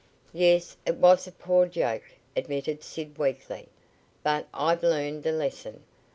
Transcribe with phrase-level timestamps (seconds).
[0.33, 2.01] "Yes, it was a poor joke,"
[2.35, 3.69] admitted Sid weakly,
[4.23, 5.83] "but I've learned a lesson.